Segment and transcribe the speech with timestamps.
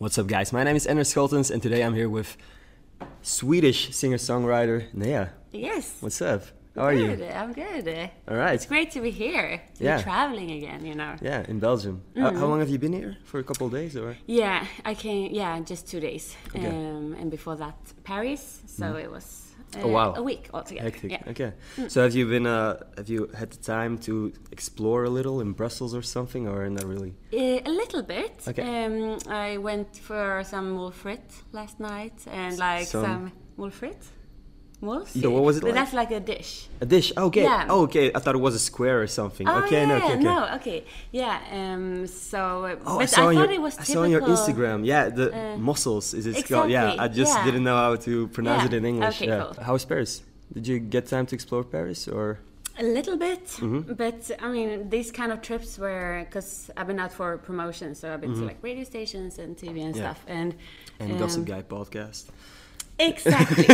[0.00, 0.50] What's up, guys?
[0.50, 2.38] My name is Anders Scholtens, and today I'm here with
[3.20, 5.34] Swedish singer-songwriter Nea.
[5.52, 5.98] Yes.
[6.00, 6.44] What's up?
[6.74, 7.18] How are good.
[7.18, 7.26] you?
[7.26, 8.10] I'm good.
[8.26, 8.54] All right.
[8.54, 9.60] It's great to be here.
[9.76, 9.98] To Yeah.
[9.98, 11.16] be traveling again, you know.
[11.20, 12.00] Yeah, in Belgium.
[12.16, 13.18] How, how long have you been here?
[13.24, 14.16] For a couple of days, or?
[14.26, 15.34] Yeah, I came.
[15.34, 16.34] Yeah, just two days.
[16.48, 16.66] Okay.
[16.66, 18.60] Um, and before that, Paris.
[18.64, 19.49] So it was.
[19.76, 20.14] Uh, Oh, wow.
[20.16, 20.90] A week altogether.
[20.90, 21.10] Hectic.
[21.12, 21.30] Yeah.
[21.32, 21.52] Okay.
[21.88, 22.46] So have you been?
[22.46, 26.68] Uh, have you had the time to explore a little in Brussels or something, or
[26.68, 27.14] not really?
[27.32, 28.34] Uh, a little bit.
[28.48, 28.62] Okay.
[28.84, 34.06] Um, I went for some moules-frites last night and like Some- some, moules-frites.
[34.82, 35.14] Muls?
[35.14, 35.74] Yeah, what was it But like?
[35.74, 36.66] that's like a dish.
[36.80, 37.12] A dish.
[37.16, 37.42] Okay.
[37.42, 37.66] Yeah.
[37.68, 38.10] Oh, okay.
[38.14, 39.46] I thought it was a square or something.
[39.48, 39.80] Oh, okay.
[39.82, 39.96] yeah, no.
[39.96, 40.12] Okay.
[40.14, 40.22] Okay.
[40.22, 41.40] no, okay, yeah.
[41.52, 42.40] Um, so,
[42.86, 44.86] Oh, but I saw, on thought your, it was I saw on your Instagram.
[44.86, 46.70] Yeah, the Uh, mussels is it called?
[46.70, 47.44] Yeah, I just yeah.
[47.44, 49.16] didn't know how to pronounce it in English.
[49.20, 49.42] okay, yeah.
[49.54, 49.64] cool.
[49.64, 50.22] How was Paris?
[50.54, 52.38] Did you get time to explore Paris or?
[52.78, 53.92] A little bit, Mm-hmm.
[54.02, 58.04] but I mean, these kind of trips were because I've been out for promotion, so
[58.14, 59.98] I've been to like radio stations and TV and Mm-hmm.
[60.04, 60.54] Stuff, and
[61.00, 62.24] And um, Gossip Guy podcast.
[63.08, 63.66] Exactly.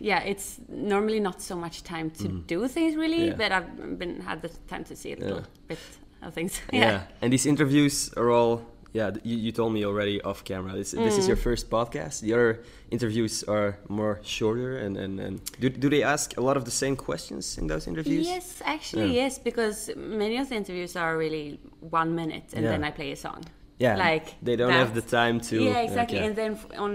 [0.00, 3.28] yeah, it's normally not so much time to do things really.
[3.28, 3.36] Yeah.
[3.36, 5.68] but I've been had the time to see a little Yeah.
[5.68, 5.78] bit
[6.22, 6.60] of things.
[6.72, 7.02] Yeah.
[7.22, 8.60] And these interviews are all.
[8.96, 10.72] Yeah, you, you told me already off camera.
[10.72, 11.42] This, this is your Mm.
[11.42, 12.20] first podcast.
[12.20, 12.60] The other
[12.92, 16.70] interviews are more shorter, and and, and do, do they ask a lot of the
[16.70, 18.26] same questions in those interviews?
[18.26, 19.22] Yes, actually, Yeah.
[19.24, 21.58] yes, because many of the interviews are really
[21.90, 22.70] one minute, and Yeah.
[22.72, 23.42] then I play a song.
[23.80, 25.56] Yeah, like they don't have the time to.
[25.56, 26.18] Yeah, exactly.
[26.18, 26.26] okay.
[26.28, 26.92] And then on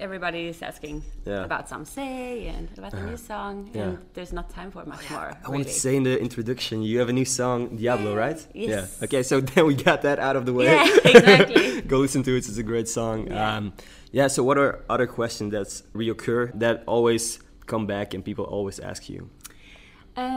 [0.00, 1.44] everybody is asking Yeah.
[1.44, 3.82] about some say and about the new song, Yeah.
[3.82, 5.30] and there's not time for much more.
[5.44, 5.64] I wanted really.
[5.64, 8.38] to say in the introduction, you have a new song, Diablo, right?
[8.54, 8.68] yes.
[8.98, 9.04] Yeah.
[9.04, 10.64] Okay, so then we got that out of the way.
[10.66, 11.80] Yeah, exactly.
[11.82, 12.48] Go listen to it.
[12.48, 13.26] It's a great song.
[13.26, 13.56] Yeah.
[13.56, 13.72] Um,
[14.12, 14.28] yeah.
[14.28, 19.08] So, what are other questions that reoccur that always come back and people always ask
[19.08, 19.28] you?
[20.16, 20.28] Um,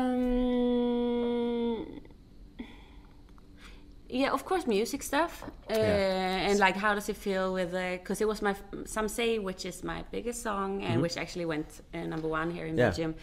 [4.22, 6.47] yeah, of course, music stuff, uh, Yeah.
[6.50, 8.53] and like how does it feel with because it was my
[8.86, 12.66] some say which is my biggest song and which actually went uh, number one here
[12.66, 12.80] in Mm-hmm.
[12.80, 12.89] Yeah.
[12.89, 13.16] Belgium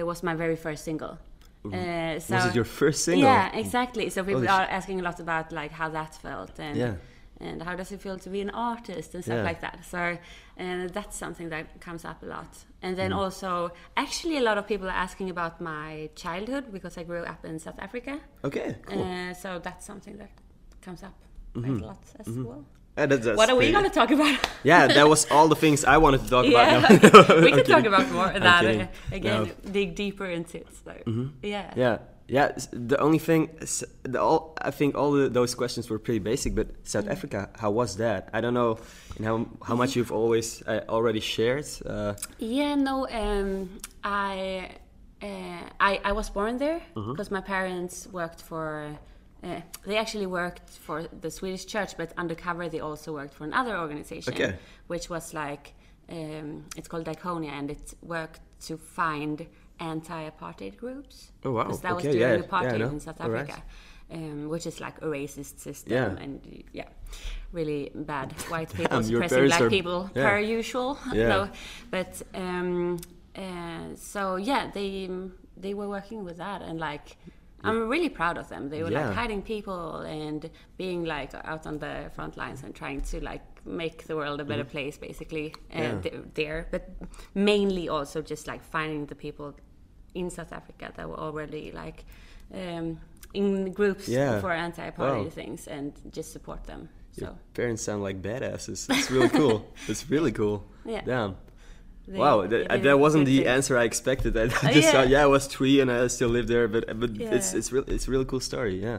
[0.00, 1.14] uh, was my very first single.
[1.64, 3.24] Uh, so Was it your first single?
[3.30, 4.08] Yeah, exactly.
[4.10, 6.94] So people Holy are asking a lot about like how that felt and Yeah.
[7.40, 9.42] And how does it feel to be an artist and stuff Yeah.
[9.50, 9.78] like that.
[9.84, 10.16] So
[10.56, 12.52] and that's something that comes up a lot.
[12.82, 13.20] And then Mm-hmm.
[13.20, 17.44] also, actually, a lot of people are asking about my childhood because I grew up
[17.44, 18.18] in South Africa.
[18.44, 19.02] Okay, cool.
[19.02, 20.30] Uh, so that's something that
[20.82, 21.14] comes up
[21.54, 22.64] quite a lot as well.
[22.98, 24.36] Yeah, that's- that's What are we going to talk about?
[24.64, 27.02] Yeah, that was all the things I wanted to talk yeah, about.
[27.02, 28.86] No, we can talk about more of that uh,
[29.18, 29.42] again.
[29.64, 29.70] No.
[29.72, 30.68] Dig deeper into it.
[30.84, 30.92] So
[31.42, 31.98] yeah, Yeah,
[32.30, 32.52] yeah.
[32.72, 33.48] The only thing,
[34.12, 36.54] the, all, I think all the, those questions were pretty basic.
[36.54, 37.12] But South Mm.
[37.12, 38.28] Africa, how was that?
[38.32, 38.78] I don't know,
[39.18, 41.66] know, how much you've always uh, already shared.
[41.84, 43.68] Uh, Yeah, no, um,
[44.04, 44.70] I,
[45.22, 47.12] uh, I I was born there Mm-hmm.
[47.12, 48.66] because my parents worked for.
[49.42, 53.74] Uh, they actually worked for the Swedish church, but undercover they also worked for another
[53.78, 54.52] organization, Okay.
[54.88, 55.64] which was like
[56.10, 59.46] um, it's called Diakonia, and it worked to find
[59.80, 61.32] anti-apartheid groups.
[61.44, 61.64] Oh, wow.
[61.64, 63.48] 'Cause that Okay, was during yeah, the apartheid yeah, in South All right.
[63.48, 63.62] Africa.
[64.12, 66.24] Um, which is like a racist system Yeah.
[66.24, 66.40] and
[66.72, 66.88] yeah,
[67.52, 70.98] really bad white people suppressing black are- people per usual.
[71.14, 71.48] No,
[71.90, 72.98] but um,
[73.36, 75.08] uh, so yeah, they
[75.56, 77.16] they were working with that, and like
[77.62, 78.68] I'm really proud of them.
[78.70, 83.02] They were like hiding people and being like out on the front lines and trying
[83.02, 85.54] to like make the world a better place, basically.
[85.72, 85.82] Uh, Mm-hmm.
[85.82, 86.00] Yeah.
[86.10, 86.82] th- there, but
[87.34, 89.54] mainly also just like finding the people
[90.14, 92.04] in South Africa that were already like.
[92.54, 92.98] Um,
[93.32, 94.40] in groups Yeah.
[94.40, 95.30] for anti-apartheid Wow.
[95.30, 96.88] things and just support them.
[97.12, 98.90] So Your parents sound like badasses.
[98.90, 99.68] It's really cool.
[99.88, 100.64] it's really cool.
[100.84, 101.02] Yeah.
[101.04, 101.36] Damn.
[102.08, 104.36] they- wow, that, did that wasn't the answer I expected.
[104.36, 104.90] I just yeah.
[104.92, 107.58] thought, yeah, I was three and I still live there, but but it's Yeah.
[107.58, 108.82] it's real it's a really cool story.
[108.82, 108.94] Yeah.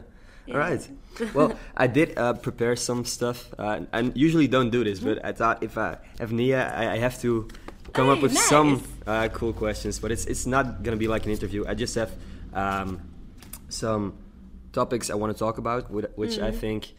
[0.48, 0.56] All Yeah.
[0.56, 0.88] right.
[1.34, 3.52] Well, I did uh, prepare some stuff.
[3.58, 6.98] Uh, I usually don't do this, but I thought if I have Nea, I, I
[6.98, 7.48] have to
[7.92, 8.48] come up with nice.
[8.48, 9.98] some uh, cool questions.
[9.98, 11.64] But it's it's not gonna be like an interview.
[11.66, 12.10] I just have
[12.54, 13.00] um,
[13.68, 14.14] some
[14.72, 16.92] topics I want to talk about, which I think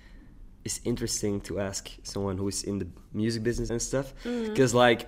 [0.64, 4.14] is interesting to ask someone who's in the music business and stuff.
[4.24, 5.08] Because like,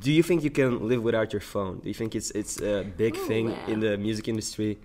[0.00, 1.78] do you think you can live without your phone?
[1.80, 3.68] Do you think it's it's a big Ooh, thing well.
[3.68, 4.78] in the music industry?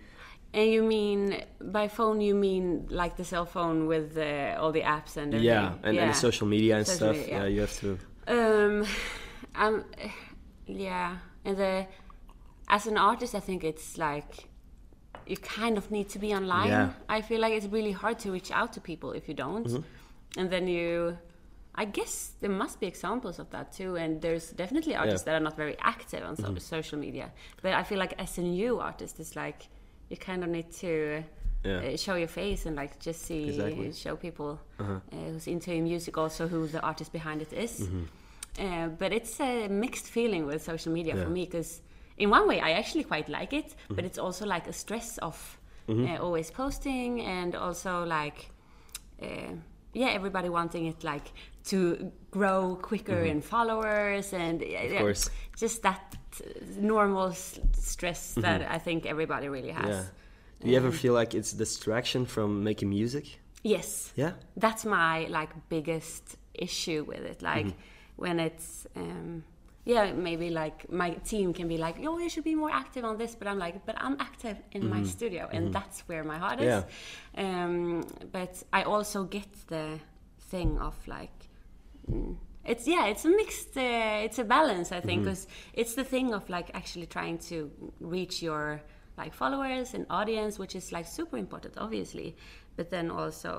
[0.53, 2.19] And you mean by phone?
[2.19, 5.45] You mean like the cell phone with uh, all the apps and everything?
[5.45, 7.15] Yeah, and, and the social media and Social stuff.
[7.15, 7.43] media, Yeah.
[7.43, 7.47] yeah.
[7.55, 7.97] you have to.
[8.27, 8.85] Um,
[9.55, 9.83] I'm,
[10.65, 11.87] yeah, and the
[12.69, 14.47] as an artist, I think it's like
[15.27, 16.67] you kind of need to be online.
[16.69, 16.85] Yeah.
[16.87, 17.01] Mm-hmm.
[17.17, 19.83] I feel like it's really hard to reach out to people if you don't,
[20.37, 21.17] and then you.
[21.73, 25.39] I guess there must be examples of that too, and there's definitely artists that are
[25.39, 26.57] not very active on Mm-hmm.
[26.57, 27.31] social media.
[27.61, 29.67] But I feel like as a new artist, it's like
[30.09, 31.23] you kind of need to
[31.63, 31.77] Yeah.
[31.93, 33.93] uh, show your face and like just see Exactly.
[33.93, 34.99] show people Uh-huh.
[35.13, 37.79] uh, who's into your music also who the artist behind it is.
[37.79, 38.03] Mm-hmm.
[38.59, 41.23] Uh, but it's a mixed feeling with social media Yeah.
[41.23, 41.81] for me because
[42.17, 43.95] in one way I actually quite like it, Mm-hmm.
[43.95, 45.57] but it's also like a stress of
[45.89, 48.49] uh, always posting and also like
[49.21, 49.53] uh,
[49.93, 51.31] yeah everybody wanting it like
[51.65, 54.97] to grow quicker in followers and Mm-hmm.
[54.99, 55.29] course.
[55.57, 56.01] just that
[56.77, 59.95] normal s- stress that I think everybody really has.
[59.95, 60.01] Mm-hmm.
[60.59, 60.65] Yeah.
[60.65, 63.39] Do you ever feel like it's distraction from making music?
[63.63, 64.11] Yes.
[64.15, 64.31] Yeah.
[64.57, 67.79] that's my like biggest issue with it like Mm-hmm.
[68.23, 68.69] When it's
[69.01, 69.43] um
[69.91, 73.15] yeah maybe like my team can be like oh you should be more active on
[73.21, 76.59] this but i'm like but i'm active in my studio and that's where my heart
[76.61, 77.41] is Mm-hmm.
[77.41, 77.65] Yeah.
[77.65, 77.75] um
[78.37, 79.85] but i also get the
[80.51, 81.37] thing of like
[82.11, 82.35] mm,
[82.71, 85.29] it's yeah it's a mixed uh, it's a balance i think Mm-hmm.
[85.31, 85.47] because
[85.81, 87.55] it's the thing of like actually trying to
[88.15, 88.81] reach your
[89.17, 92.35] like followers and audience which is like super important obviously
[92.77, 93.51] but then also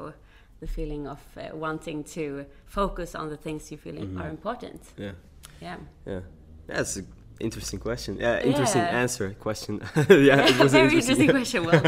[0.62, 4.20] the feeling of uh, wanting to focus on the things you feel Mm-hmm.
[4.22, 5.12] are important Yeah.
[5.60, 5.76] yeah
[6.06, 6.20] Yeah.
[6.68, 6.98] That's
[7.40, 8.16] interesting question.
[8.20, 9.00] Yeah, interesting Yeah.
[9.02, 9.34] answer.
[9.40, 9.80] Question.
[10.08, 11.82] yeah, it was an very interesting question well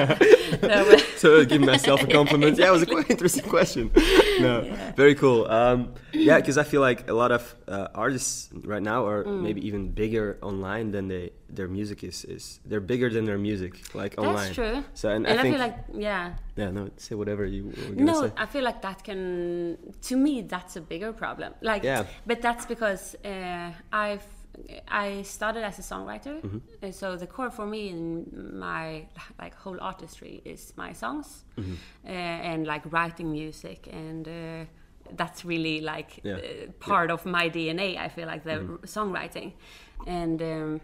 [0.62, 2.58] no, so give myself a compliment.
[2.58, 3.90] Yeah, it was a quite interesting question.
[4.40, 4.62] No,
[4.96, 5.46] very cool.
[5.50, 9.42] Um, yeah, because I feel like a lot of uh, artists right now are Mm.
[9.42, 12.24] maybe even bigger online than they their music is.
[12.24, 14.34] Is they're bigger than their music like online.
[14.36, 17.44] that's true So and, and I I, think feel like yeah yeah, no, say whatever
[17.46, 18.02] you were gonna say.
[18.12, 18.32] no say.
[18.36, 19.76] i feel like that can
[20.08, 22.04] to me that's a bigger problem like Yeah.
[22.26, 24.26] but that's because uh, i've
[24.88, 26.90] i started as a songwriter Mm-hmm.
[26.90, 28.26] so the core for me in
[28.58, 29.06] my
[29.38, 31.74] like whole artistry is my songs Mm-hmm.
[32.06, 32.10] uh,
[32.50, 34.64] and like writing music and uh,
[35.16, 36.34] that's really like Yeah.
[36.36, 36.70] Mm-hmm.
[36.70, 39.52] uh, part of my dna i feel like the r- songwriting
[40.06, 40.80] and um,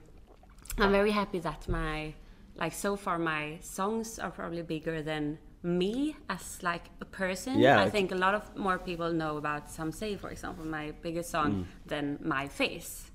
[0.79, 2.15] i'm very happy that my
[2.57, 7.81] like so far my songs are probably bigger than me as like a person Yeah,
[7.81, 10.93] i I think a lot of more people know about some say for example my
[11.03, 11.65] biggest song Mm.
[11.87, 13.10] than my face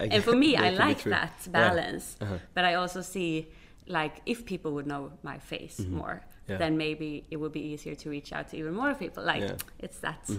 [0.00, 1.52] I and for me i like that Yeah.
[1.52, 2.38] balance Uh-huh.
[2.54, 3.48] but i also see
[3.86, 6.52] like if people would know my face more Mm-hmm.
[6.52, 6.58] Yeah.
[6.58, 9.52] then maybe it would be easier to reach out to even more people like Yeah.
[9.56, 9.84] Mm-hmm.
[9.84, 10.34] it's that Yeah,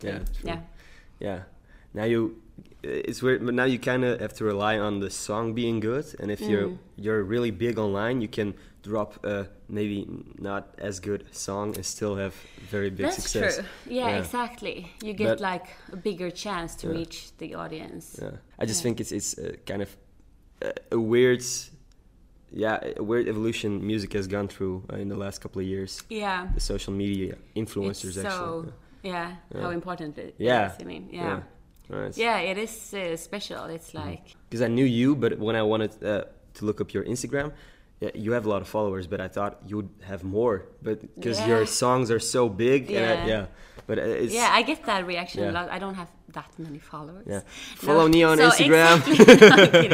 [0.00, 0.24] thing.
[0.40, 0.48] true.
[0.50, 0.60] yeah
[1.20, 1.40] Yeah.
[1.94, 2.20] Now you,
[2.82, 6.06] it's weird, but now you kind of have to rely on the song being good,
[6.20, 6.78] and if you're Mm.
[6.96, 10.06] you're really big online, you can drop a maybe
[10.38, 12.32] not as good song and still have
[12.70, 13.56] very big That's success.
[13.56, 13.64] true.
[13.96, 14.76] Yeah, exactly.
[15.02, 16.98] You get But- like a bigger chance to Yeah.
[16.98, 18.16] reach the audience.
[18.22, 18.30] Yeah.
[18.60, 18.82] I just Yeah.
[18.84, 19.96] think it's it's uh, kind of
[20.62, 21.42] a, a weird,
[22.52, 26.02] yeah, a weird evolution music has gone through uh, in the last couple of years.
[26.08, 26.48] Yeah.
[26.54, 28.72] The social media influencers It's so actually.
[29.02, 30.66] yeah, how important it Yeah.
[30.72, 31.42] is, I mean, Yeah.
[31.90, 32.10] Yeah.
[32.16, 33.64] Yeah, it is uh, special.
[33.66, 34.08] It's Mm-hmm.
[34.08, 36.24] like because I knew you, but when I wanted uh,
[36.54, 37.52] to look up your Instagram,
[38.00, 41.00] yeah, you have a lot of followers, but I thought you would have more, but
[41.14, 41.48] because Yeah.
[41.52, 43.26] your songs are so big, and I, Yeah.
[43.26, 43.46] yeah,
[43.86, 45.50] but uh, it's yeah, I get that reaction Yeah.
[45.50, 45.70] a lot.
[45.70, 47.24] I don't have that many followers.
[47.26, 47.40] Yeah.
[47.82, 48.96] No, Follow me on so Instagram.
[49.08, 49.88] exactly-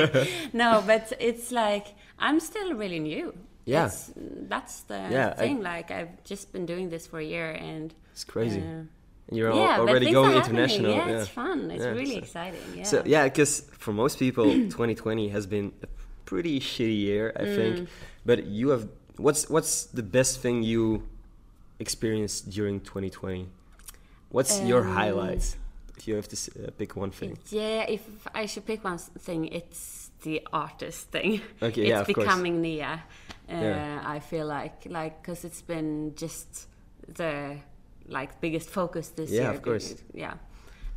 [0.52, 1.86] no, no, but it's like
[2.18, 3.32] I'm still really new.
[3.64, 3.86] Yeah.
[3.86, 4.10] It's,
[4.48, 5.62] that's the Yeah, I- thing.
[5.62, 8.60] like I've just been doing this for a year, and it's crazy.
[8.60, 8.82] uh,
[9.34, 10.90] you're yeah, already going international.
[10.92, 11.70] Yeah, it's fun.
[11.70, 12.60] It's Yeah, really so- exciting.
[12.76, 12.84] Yeah.
[12.84, 14.44] So yeah, because for most people,
[14.76, 15.86] 2020 has been a
[16.24, 17.56] pretty shitty year, I Mm.
[17.56, 17.88] think.
[18.24, 21.02] But you have what's what's the best thing you
[21.78, 23.48] experienced during 2020?
[24.30, 25.56] What's your Um, highlights?
[25.96, 27.38] If you have to uh, pick one thing.
[27.50, 28.02] Yeah, if
[28.34, 31.40] I should pick one thing, it's the artist thing.
[31.62, 32.26] Okay, it's yeah, of course.
[32.26, 33.02] becoming Nea.
[33.48, 34.00] Uh, Yeah.
[34.16, 36.66] I feel like, like, because it's been just
[37.14, 37.58] the
[38.12, 39.50] like biggest focus this Yeah, year.
[39.52, 39.94] of course.
[40.14, 40.34] Yeah.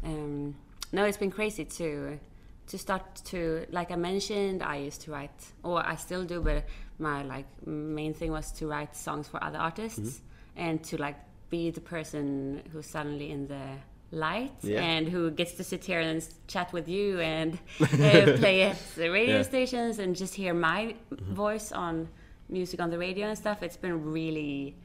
[0.03, 0.55] Um,
[0.91, 2.19] no, it's been crazy to
[2.67, 4.61] to start to like I mentioned.
[4.63, 6.63] I used to write, or I still do, but
[6.99, 10.63] my like main thing was to write songs for other artists Mm-hmm.
[10.65, 11.17] and to like
[11.49, 13.65] be the person who's suddenly in the
[14.11, 14.81] light Yeah.
[14.81, 19.09] and who gets to sit here and chat with you and uh, play at the
[19.09, 19.43] radio Yeah.
[19.43, 20.95] stations and just hear my
[21.43, 22.07] voice on
[22.49, 23.61] music on the radio and stuff.
[23.63, 24.75] It's been really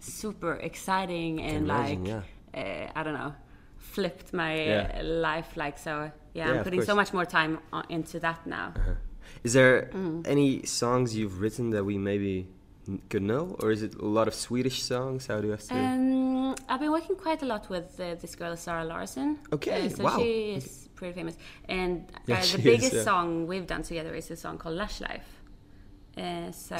[0.00, 3.34] super exciting and imagine, like uh, I don't know,
[3.78, 5.02] flipped my Yeah.
[5.02, 6.10] life like so.
[6.34, 8.72] Yeah, Yeah, I'm putting so much more time on, into that now.
[9.44, 10.26] Is there Mm.
[10.26, 12.46] any songs you've written that we maybe
[13.08, 15.26] could know, or is it a lot of Swedish songs?
[15.28, 15.74] How do you have to?
[15.74, 19.38] Um, I've been working quite a lot with uh, this girl Zara Larsson.
[19.52, 20.18] Okay, Uh, so wow.
[20.18, 21.36] she is pretty famous,
[21.68, 23.04] and uh, the is, biggest yeah.
[23.04, 25.28] song we've done together is a song called Lush Life.
[26.16, 26.76] Uh, so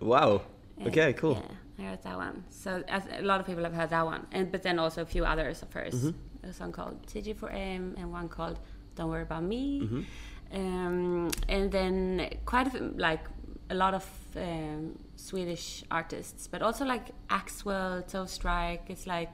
[0.00, 0.42] wow.
[0.86, 1.36] Okay, cool.
[1.78, 2.44] I heard that one.
[2.50, 5.06] So as, a lot of people have heard that one, and but then also a
[5.06, 5.94] few others of hers.
[5.94, 6.48] Mm-hmm.
[6.48, 8.58] A song called TG4M, and one called
[8.94, 9.80] Don't Worry About Me.
[9.80, 10.02] Mm-hmm.
[10.56, 13.24] Um, and then quite a few, like
[13.70, 18.88] a lot of um, Swedish artists, but also like Axwell, Tove Styrke.
[18.88, 19.30] It's like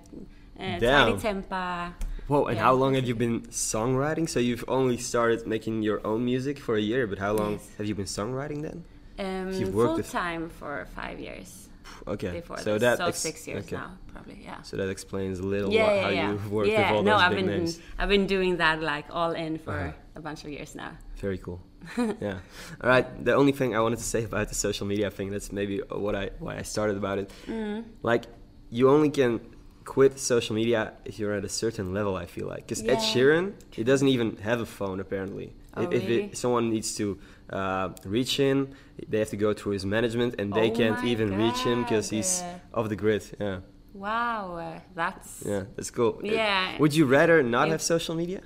[0.59, 1.19] uh, Damn.
[1.19, 1.93] Tinie Tempah.
[2.29, 4.29] Whoa, and Yeah, how long have you been songwriting?
[4.29, 7.69] So you've only started making your own music for a year, but how long Yes.
[7.77, 8.85] have you been songwriting then?
[9.19, 11.70] Um, You've worked full time for five years
[12.07, 12.81] Okay, before so this.
[12.83, 13.77] that so ex- six years okay.
[13.77, 14.41] now, probably.
[14.45, 14.63] Yeah.
[14.63, 16.31] So that explains a little yeah, what, yeah, how yeah.
[16.31, 16.91] you've worked yeah.
[16.91, 17.79] with all no, those I've big been names.
[17.99, 19.93] I've been doing that like all in for Uh-huh.
[20.17, 20.93] a bunch of years now.
[21.17, 21.61] Very cool.
[21.99, 22.39] yeah.
[22.83, 23.07] All right.
[23.25, 26.15] The only thing I wanted to say about the social media thing, that's maybe what
[26.15, 27.31] I why I started about it.
[27.47, 27.85] Mm.
[28.03, 28.25] Like,
[28.71, 29.41] you only can
[29.85, 32.17] quit social media if you're at a certain level.
[32.17, 32.99] I feel like because Ed.
[32.99, 35.53] Sheeran, he doesn't even have a phone apparently.
[35.77, 36.23] Oh, if if really?
[36.25, 37.19] it, someone needs to
[37.53, 38.69] uh, reach him,
[39.09, 42.11] they have to go through his management, and they Oh can't even reach him because
[42.11, 42.43] he's
[42.75, 43.23] off the grid.
[43.41, 43.59] Yeah.
[43.93, 45.65] Wow, uh, that's Yeah.
[45.77, 46.21] That's cool.
[46.23, 46.79] Yeah.
[46.79, 48.41] Would you rather not have social media?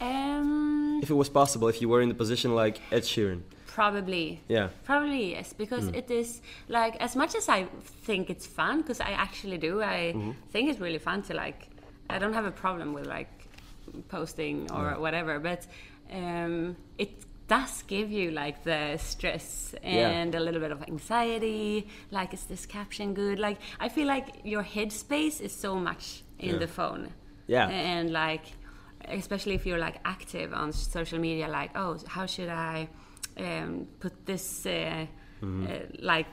[0.00, 3.40] um If it was possible, if you were in the position like Ed Sheeran.
[3.66, 4.68] probably Yeah.
[4.84, 5.96] Probably yes, because Mm.
[6.00, 7.60] it is like as much as I
[8.06, 9.72] think it's fun, because I actually do.
[9.82, 10.32] I Mm-hmm.
[10.52, 11.60] think it's really fun to like.
[12.14, 13.30] I don't have a problem with like
[14.08, 15.66] posting or whatever, but
[16.12, 17.10] um, it
[17.48, 20.10] does give you like the stress Yeah.
[20.10, 21.88] and a little bit of anxiety.
[22.10, 23.38] Like, is this caption good?
[23.38, 26.58] Like, I feel like your headspace is so much in Yeah.
[26.58, 27.08] the phone.
[27.46, 27.68] Yeah.
[27.70, 28.44] and like
[29.08, 32.86] especially if you're like active on social media like oh how should i
[33.38, 35.06] um, put this uh,
[35.42, 35.46] uh,
[36.00, 36.26] like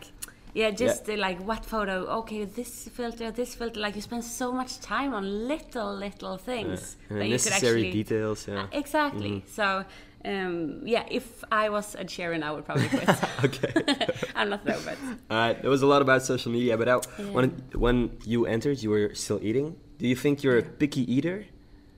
[0.60, 4.48] yeah just uh, like what photo okay this filter this filter like you spend so
[4.52, 8.48] much time on little little things And that you could necessary actually details.
[8.48, 8.62] Yeah.
[8.64, 9.66] Uh, exactly so
[10.32, 13.10] um, yeah if i was a Sheeran i would probably quit
[13.48, 13.72] okay.
[14.36, 14.98] i'm not though but
[15.30, 15.58] All right.
[15.62, 17.32] There was a lot about social media, but I, Yeah.
[17.38, 17.48] when
[17.86, 17.98] when
[18.34, 19.68] you entered, you were still eating.
[20.00, 21.38] Do you think you're a picky eater?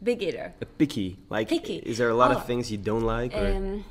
[0.10, 1.78] big eater A picky, like, Picky.
[1.92, 2.36] is there a lot Oh.
[2.38, 3.32] of things you don't like?
[3.42, 3.48] Or?
[3.58, 3.84] Um,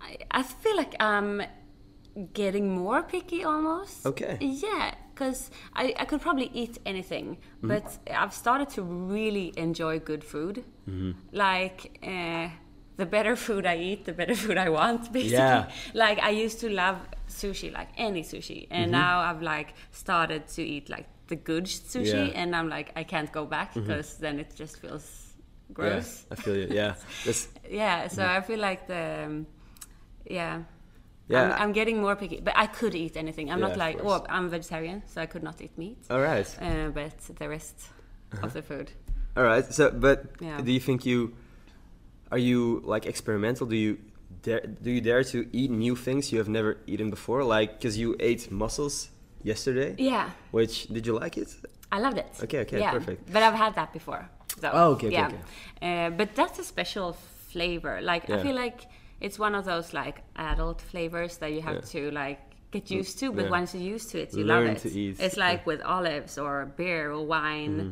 [0.00, 1.42] I, I feel like I'm
[2.32, 4.06] getting more picky almost.
[4.06, 4.36] Okay.
[4.40, 7.68] Yeah, because I, I could probably eat anything, Mm-hmm.
[7.68, 10.64] but I've started to really enjoy good food.
[10.88, 11.12] Mm-hmm.
[11.32, 12.48] Like, uh,
[12.96, 15.38] the better food I eat, the better food I want, basically.
[15.38, 15.68] Yeah.
[15.94, 16.98] Like, I used to love
[17.28, 19.00] sushi, like any sushi, and Mm-hmm.
[19.00, 22.14] now I've like started to eat like the good sushi, Yeah.
[22.14, 22.36] Mm-hmm.
[22.38, 25.24] and I'm like, I can't go back because then it just feels
[25.72, 26.68] gross Yeah, I feel you.
[26.70, 26.94] Yeah.
[27.70, 29.46] Yeah so i feel like the um,
[30.24, 30.62] yeah
[31.28, 31.42] Yeah.
[31.54, 34.24] I'm, I'm getting more picky but i could eat anything i'm Yeah, not like oh
[34.28, 36.48] i'm a vegetarian so i could not eat meat all right.
[36.62, 37.76] uh, but the rest
[38.42, 38.90] of the food
[39.36, 39.64] All right.
[39.78, 40.60] So, but Yeah.
[40.66, 41.18] do you think you
[42.32, 43.66] are you like experimental?
[43.66, 43.92] Do you
[44.42, 47.40] dare do you dare to eat new things you have never eaten before?
[47.56, 48.94] Like, because you ate mussels
[49.44, 49.94] yesterday.
[49.98, 51.50] yeah Which did you like it?
[51.92, 52.92] i loved it Okay, okay, yeah.
[52.98, 53.18] perfect.
[53.32, 54.22] but i've had that before
[54.60, 55.42] so, Oh, okay, okay, yeah okay.
[55.88, 57.08] Uh, but that's a special
[57.52, 58.80] flavor like i feel like
[59.20, 61.80] it's one of those like adult flavors that you have Yeah.
[61.92, 63.50] to like get used to but yeah.
[63.50, 67.10] once you're used to it you Learn love it it's like with olives or beer
[67.10, 67.90] or wine Mm-hmm.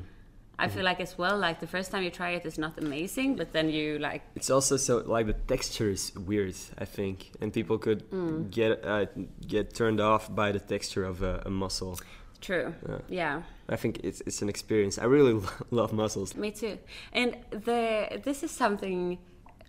[0.58, 3.36] I feel like as well, like the first time you try it is not amazing,
[3.36, 7.52] but then you like, It's also so like the texture is weird, I think, and
[7.52, 8.50] people could Mm.
[8.50, 9.04] get uh,
[9.46, 11.98] get turned off by the texture of a, a mussel.
[12.40, 12.72] true.
[12.88, 12.98] Yeah.
[13.08, 14.96] Yeah, I think it's it's an experience.
[14.98, 15.34] I really
[15.70, 16.34] love mussels.
[16.34, 16.78] me too.
[17.12, 19.18] And the this is something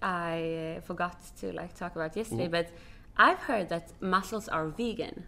[0.02, 2.52] I forgot to like talk about yesterday, Mm-hmm.
[2.52, 2.70] but
[3.18, 5.26] I've heard that mussels are vegan,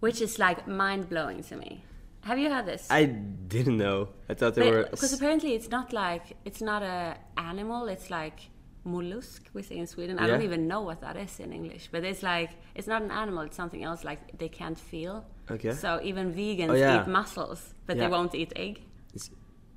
[0.00, 1.84] which is like mind blowing to me.
[2.22, 2.86] Have you had this?
[2.90, 4.08] I didn't know.
[4.28, 4.84] I thought they were.
[4.90, 7.88] because apparently it's not like it's not a animal.
[7.88, 8.40] It's like
[8.84, 10.18] mollusk we say in Sweden.
[10.18, 13.10] I don't even know what that is in English, but it's like it's not an
[13.10, 13.42] animal.
[13.44, 14.04] It's something else.
[14.04, 15.24] Like they can't feel.
[15.50, 15.72] Okay.
[15.72, 17.02] So even vegans Oh, yeah.
[17.02, 18.04] eat mussels, but Yeah.
[18.04, 18.82] they won't eat egg.
[19.14, 19.30] It's-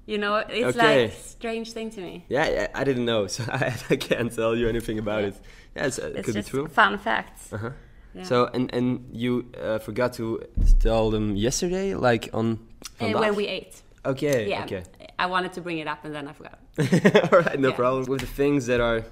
[0.05, 1.03] You know, it's Okay.
[1.03, 2.25] like strange thing to me.
[2.29, 5.27] yeah, yeah, I didn't know, so I, I can't tell you anything about Yeah.
[5.29, 5.35] it.
[5.75, 6.67] Yeah, it's, uh, it It's could be true.
[6.67, 7.53] fun facts.
[7.53, 7.69] Uh-huh.
[8.15, 8.23] Yeah.
[8.25, 10.39] So and and you uh, forgot to
[10.79, 12.59] tell them yesterday, like on.
[12.99, 13.81] Uh, when we ate.
[14.05, 14.49] Okay.
[14.49, 14.63] Yeah.
[14.65, 14.83] Okay.
[15.17, 16.59] I wanted to bring it up and then I forgot.
[17.33, 17.75] All right, no Yeah.
[17.75, 18.05] problem.
[18.05, 19.03] With the things that are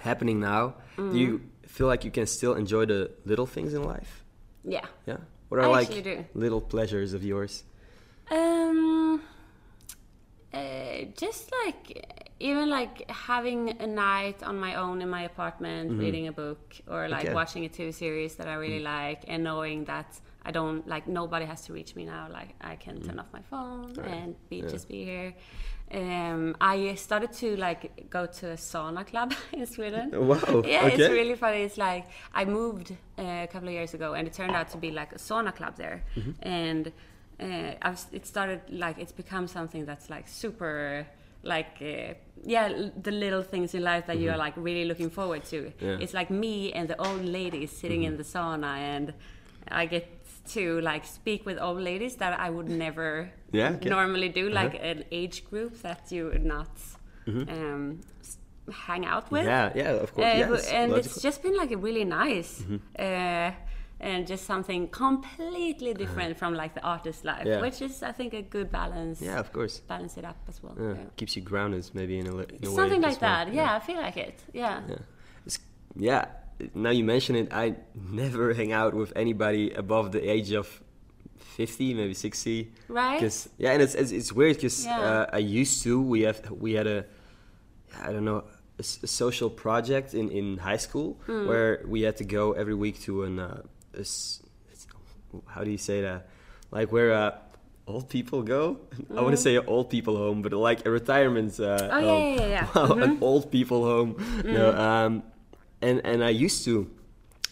[0.00, 1.16] happening now, do Mm-hmm.
[1.16, 4.22] you feel like you can still enjoy the little things in life?
[4.64, 4.86] Yeah.
[5.06, 5.16] Yeah.
[5.48, 6.24] What are I like do.
[6.34, 7.64] little pleasures of yours?
[8.30, 9.20] Um,
[10.54, 11.84] uh, just like
[12.40, 17.08] even like having a night on my own in my apartment, reading a book, or
[17.08, 17.26] like Mm-hmm.
[17.28, 17.34] Okay.
[17.34, 21.46] Watching a TV series that I really like, and knowing that I don't like nobody
[21.46, 22.26] has to reach me now.
[22.30, 24.56] Like I can turn off my phone and be.
[24.56, 24.68] Yeah.
[24.68, 25.34] just be here.
[25.94, 30.10] Um, I started to like go to a sauna club in Sweden.
[30.30, 30.62] Wow.
[30.66, 30.94] Yeah, okay.
[30.96, 31.62] it's really funny.
[31.62, 34.78] It's like I moved uh, a couple of years ago, and it turned out to
[34.78, 36.32] be like a sauna club there, Mm-hmm.
[36.42, 36.92] and
[37.42, 41.06] uh, I've, it started like it's become something that's like super
[41.44, 42.14] like uh,
[42.54, 42.68] yeah
[43.06, 45.84] the little things in life that you are like really looking forward to Mm-hmm.
[45.84, 45.92] Yeah.
[45.92, 46.02] Mm-hmm.
[46.02, 49.12] it's like me and the old ladies sitting in the sauna and
[49.82, 50.06] i get
[50.54, 53.88] to like speak with old ladies that i would never Yeah, okay.
[53.98, 54.90] normally do like Uh-huh.
[54.92, 56.70] an age group that you would not
[57.26, 58.00] um,
[58.86, 59.78] hang out with Mm-hmm.
[59.78, 60.26] Yeah, yeah, of course.
[60.26, 60.98] uh, yes, and logical.
[60.98, 62.76] it's just been like really nice Mm-hmm.
[62.98, 63.50] uh,
[64.02, 67.50] and just something completely different from like the artist life Uh-huh.
[67.54, 67.60] Yeah.
[67.66, 69.74] which is i think a good balance yeah, of course.
[69.88, 70.94] balance it up as well Yeah.
[70.94, 71.04] yeah.
[71.16, 72.76] Keeps you grounded, maybe in a, in a way.
[72.80, 73.44] something like well.
[73.46, 73.76] that yeah.
[73.76, 74.98] i feel like it yeah Yeah.
[75.46, 75.58] It's,
[75.96, 76.24] yeah.
[76.74, 80.66] Now you mention it, I never hang out with anybody above the age of
[81.56, 82.72] 50, maybe 60.
[82.88, 83.20] Right?
[83.20, 85.00] Cause, yeah, and it's it's, it's weird because Yeah.
[85.00, 85.92] uh, I used to.
[86.00, 87.04] We have we had a
[88.06, 88.44] I don't know
[88.78, 91.46] a, a social project in in high school Hmm.
[91.48, 93.81] where we had to go every week to an uh, a s- it's-
[95.46, 96.28] how do you say that
[96.70, 97.38] like where uh,
[97.86, 98.78] old people go.
[99.16, 101.58] I want to say old people home, but like a retirement.
[101.60, 101.88] Uh.
[101.92, 102.24] Oh, yeah, home.
[102.38, 103.04] yeah, yeah, Wow, yeah.
[103.10, 104.14] an old people home.
[104.14, 104.52] Mm.
[104.52, 105.22] No, um,
[105.80, 106.90] and and I used to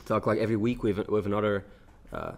[0.07, 1.65] talk like every week with with another
[2.13, 2.33] uh,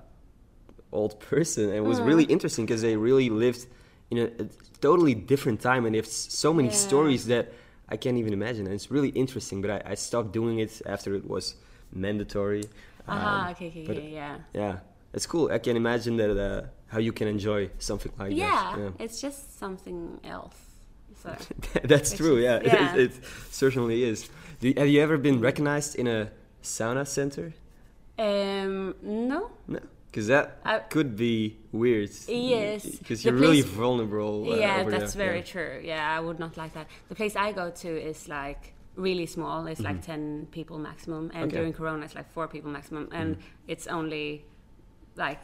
[0.92, 2.06] old person, and it was Mm.
[2.06, 3.66] really interesting because they really lived
[4.11, 4.47] in a, a
[4.80, 6.06] totally different time, and they have
[6.42, 6.75] so many Yeah.
[6.88, 7.52] stories that
[7.88, 8.66] I can't even imagine.
[8.66, 11.54] And it's really interesting, but I, I stopped doing it after it was
[11.92, 12.64] mandatory.
[13.09, 14.78] Aha Um, okay okay, yeah yeah,
[15.14, 15.50] it's cool.
[15.52, 18.92] I can imagine that uh, how you can enjoy something like yeah, that.
[19.04, 20.56] it's just something else
[21.23, 21.35] so
[21.85, 22.37] That's true.
[22.38, 22.94] is- Yeah, yeah.
[22.97, 24.28] It, it certainly is.
[24.61, 26.30] Do you, have you ever been recognized in a
[26.62, 27.52] sauna center?
[28.18, 29.78] um no No,
[30.11, 32.11] because that I- could be weird.
[32.28, 34.52] Yes, because you're really vulnerable.
[34.52, 35.26] Uh, yeah that's there.
[35.26, 35.52] very yeah.
[35.54, 39.26] true yeah i would not like that the place i go to is like really
[39.26, 41.37] small it's like 10 people maximum and Mm-hmm.
[41.37, 41.46] Okay.
[41.46, 41.56] Mm-hmm.
[41.56, 44.44] during corona it's like four people maximum and it's only
[45.16, 45.40] like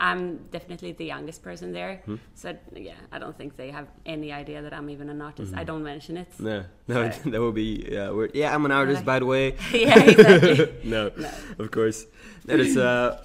[0.00, 2.16] i'm definitely the youngest person there Hmm?
[2.34, 5.64] so yeah i don't think they have any idea that i'm even an artist i
[5.64, 8.10] don't mention it No, no, So- that would be yeah.
[8.10, 8.32] Weird.
[8.34, 9.54] Yeah, I'm an artist, like- by the way.
[9.72, 11.30] yeah exactly no, No.
[11.58, 12.06] of course.
[12.46, 13.22] That is uh,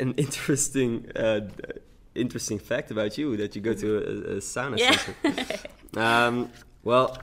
[0.00, 1.40] an interesting, uh,
[2.14, 4.96] interesting fact about you that you go to a, a sauna Yeah.
[5.96, 6.50] um,
[6.84, 7.18] well,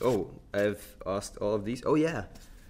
[0.00, 1.82] oh, I've asked all of these.
[1.84, 2.24] Oh yeah.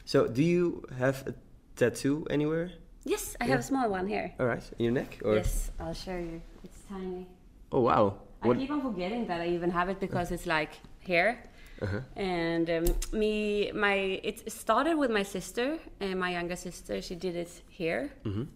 [0.04, 1.34] So, do you have a
[1.76, 2.70] tattoo anywhere?
[3.06, 5.92] yes i have a small one here All right, in your neck, or yes i'll
[6.06, 7.26] show you it's tiny
[7.70, 11.38] oh wow, I keep on forgetting that I even have it because it's like here.
[11.82, 12.00] Uh-huh.
[12.16, 17.02] And um, me, my it started with my sister, and my younger sister.
[17.02, 18.10] She did it here,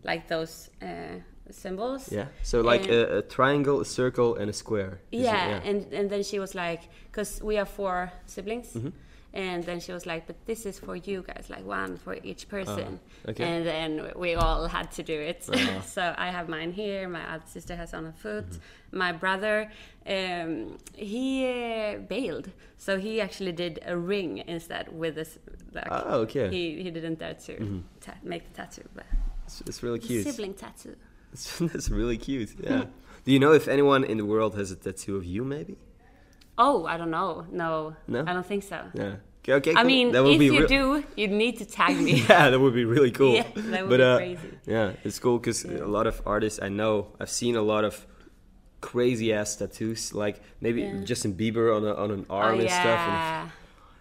[0.04, 2.12] like those uh, symbols.
[2.12, 2.26] Yeah.
[2.42, 4.92] So like a, a triangle, a circle, and a square.
[5.10, 8.90] Is it- Yeah, and and then she was like, because we are four siblings, Mm-hmm.
[9.34, 12.48] And then she was like, but this is for you guys, like one for each
[12.48, 12.98] person.
[13.26, 13.44] Ah, okay.
[13.44, 15.46] And then we all had to do it.
[15.52, 15.80] Uh-huh.
[15.96, 17.08] so I have mine here.
[17.08, 18.48] My other sister has on a foot.
[18.48, 18.98] Mm-hmm.
[18.98, 19.70] My brother,
[20.06, 25.38] um, he uh, bailed, so he actually did a ring instead with this.
[25.74, 26.44] Like, Oh, okay.
[26.44, 26.52] Mm-hmm.
[26.52, 29.04] He he didn't dare to ta- make the tattoo, but
[29.44, 30.26] it's, it's really cute.
[30.26, 30.96] sibling tattoo.
[31.60, 32.54] That's really cute.
[32.58, 32.84] Yeah.
[33.24, 35.44] Do you know if anyone in the world has a tattoo of you?
[35.44, 35.76] Maybe.
[36.58, 37.46] Oh, I don't know.
[37.50, 38.20] No, No?
[38.26, 38.84] I don't think so.
[38.92, 39.16] Yeah.
[39.42, 39.52] Okay.
[39.54, 39.80] okay Cool.
[39.80, 42.24] I mean, that would if be you do, you need to tag me.
[42.28, 43.34] yeah, that would be really cool.
[43.34, 44.58] Yeah, that would but, be uh, crazy.
[44.66, 48.04] Yeah, it's cool because a lot of artists I know, I've seen a lot of
[48.80, 51.04] crazy ass tattoos, like maybe Yeah.
[51.04, 52.84] Justin Bieber on a, on an oh arm and stuff.
[53.08, 53.50] And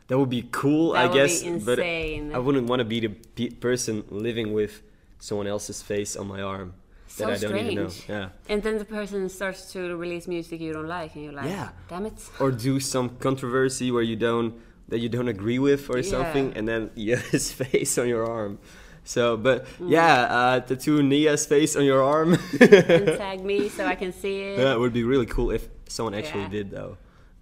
[0.07, 1.63] that would be cool, That I would be guess.
[1.65, 1.79] But.
[1.79, 4.81] I wouldn't want to be the pe- person living with
[5.19, 6.73] someone else's face on my arm
[7.17, 7.87] so that I don't even know.
[7.89, 8.09] strange.
[8.09, 8.29] Yeah.
[8.53, 11.69] And then the person starts to release music you don't like, and you're like, Yeah.
[11.89, 12.19] damn it.
[12.39, 14.53] or do some controversy where you don't
[14.89, 16.09] that you don't agree with or Yeah.
[16.15, 18.57] something and then you have his face on your arm
[19.03, 19.89] so but Mm.
[19.97, 22.29] yeah uh, tattoo Nea's face on your arm
[22.61, 24.59] and tag me so I can see it.
[24.59, 26.57] yeah it would be really cool if someone actually Yeah.
[26.57, 26.93] did though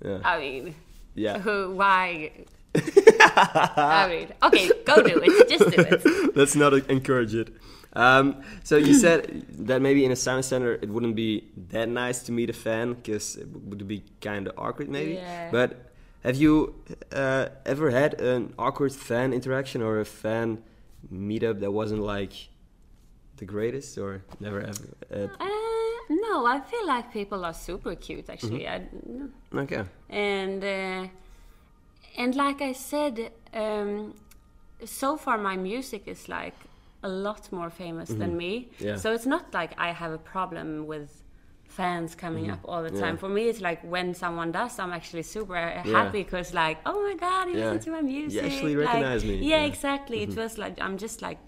[0.04, 0.76] yeah I mean,
[1.14, 1.76] yeah who?
[1.82, 2.32] Why?
[2.76, 5.50] I mean, okay, go do it.
[5.50, 6.36] Just do it.
[6.36, 7.50] let's not encourage it
[7.96, 12.24] um, so you said that maybe in a sound center it wouldn't be that nice
[12.24, 15.48] to meet a fan because it would be kind of awkward maybe Yeah.
[15.52, 15.70] but
[16.24, 16.76] have you
[17.12, 20.64] uh, ever had an awkward fan interaction or a fan
[21.14, 22.34] meetup that wasn't like
[23.38, 25.48] the greatest or never ever uh, Uh,
[26.10, 28.30] no, I feel like people are super cute.
[28.30, 29.26] Actually, Mm-hmm.
[29.58, 31.08] I, okay and uh,
[32.18, 34.14] and like I said, um,
[34.86, 36.56] so far my music is like
[37.10, 38.54] a lot more famous than me.
[38.56, 38.88] Mm-hmm.
[38.88, 38.96] Yeah.
[39.04, 41.10] So it's not like I have a problem with
[41.78, 42.98] fans coming up all the Mm-hmm.
[43.04, 43.06] Yeah.
[43.06, 43.18] time.
[43.24, 45.58] For me, it's like when someone does, I'm actually super
[45.98, 47.66] happy because like, oh my god, you Yeah.
[47.72, 48.44] listen to my music.
[48.50, 49.36] actually Like, me.
[49.36, 49.58] Yeah, Yeah.
[49.58, 49.74] Mm-hmm.
[49.74, 50.18] exactly.
[50.28, 51.44] It was like I'm just like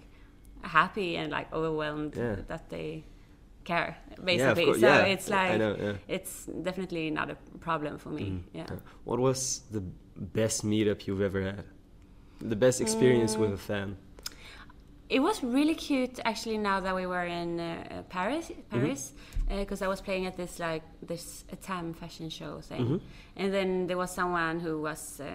[0.80, 2.13] happy and like overwhelmed
[2.52, 2.89] that they
[3.72, 3.91] care
[4.32, 4.80] basically.
[4.86, 5.74] so it's like know.
[6.17, 6.34] It's
[6.67, 7.38] definitely not a
[7.70, 8.26] problem for me.
[8.32, 8.41] Mhm.
[8.60, 8.70] Yeah.
[9.10, 9.39] What was
[9.76, 9.84] the
[10.39, 11.63] best meetup you've ever had?
[12.54, 13.60] The best experience with Mm.
[13.62, 13.89] a fan?
[15.10, 16.58] It was really cute actually.
[16.58, 18.80] Now that we were in uh, Paris, Mm-hmm.
[18.80, 19.13] Paris,
[19.50, 22.98] because I was playing at this like this Etam fashion show thing, Mm-hmm.
[23.38, 25.28] and then there was someone who was uh,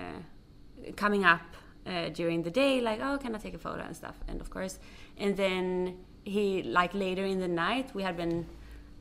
[0.97, 1.41] coming up
[1.87, 4.51] uh, during the day, like, oh, can I take a photo and stuff, and of
[4.51, 4.79] course,
[5.19, 8.47] and then he like later in the night we had been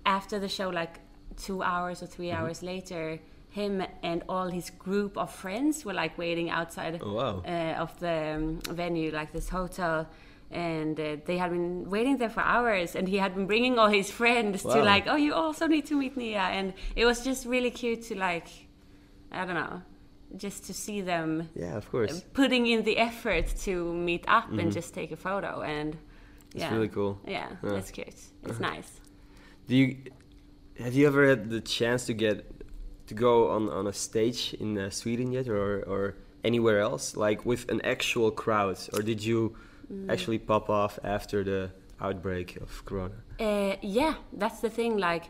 [0.06, 1.00] after the show like
[1.38, 2.38] two hours or 3 Mm-hmm.
[2.44, 3.20] hours later.
[3.52, 7.44] Him and all his group of friends were like waiting outside Oh, wow.
[7.46, 10.08] uh, of the um, venue, like this hotel,
[10.52, 12.96] and uh, they had been waiting there for hours.
[12.96, 15.96] And he had been bringing all his friends to like, oh, you also need to
[15.96, 18.48] meet Nea, and it was just really cute to like,
[19.32, 19.82] I don't know,
[20.36, 22.24] just to see them Yeah, of course.
[22.34, 25.96] putting in the effort to meet up and just take a photo, and
[26.54, 27.20] It's yeah, really cool.
[27.26, 27.76] yeah, Yeah.
[27.80, 29.00] it's cute, it's nice.
[29.68, 29.98] Do you
[30.80, 32.46] have you ever had the chance to get
[33.08, 37.46] to go on, on a stage in uh, Sweden yet, or or anywhere else, like
[37.46, 39.56] with an actual crowd, or did you
[39.92, 40.10] Mm.
[40.12, 43.16] actually pop off after the outbreak of Corona?
[43.40, 44.98] Uh, yeah, that's the thing.
[44.98, 45.26] Like,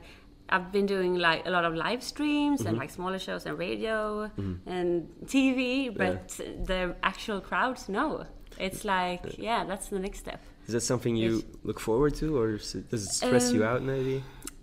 [0.50, 2.68] I've been doing like a lot of live streams Mm-hmm.
[2.70, 4.30] and like smaller shows and radio
[4.66, 6.28] and TV, but
[6.68, 8.26] the actual crowds, no.
[8.60, 10.42] It's like, yeah, that's the next step.
[10.68, 11.44] Is that something you Yes.
[11.64, 13.82] look forward to, or it, does it stress you Um, out?
[13.82, 14.22] Maybe.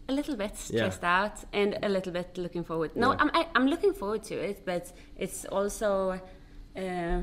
[0.09, 0.91] A little bit Yeah.
[0.91, 2.91] stressed out and a little bit looking forward.
[2.95, 3.17] No, Yeah.
[3.21, 6.21] I'm I, I'm looking forward to it, but it's also.
[6.77, 7.23] Uh,